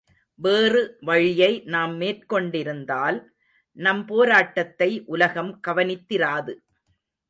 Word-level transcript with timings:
வேறு 0.39 0.97
வழியை 1.01 1.61
நாம் 1.65 1.93
மேற்கொண்டிருந்தால், 2.01 3.19
நம் 3.77 4.03
போராட்டத்தை 4.05 4.91
உலகம் 5.05 5.59
கவனித்திராது. 5.67 6.55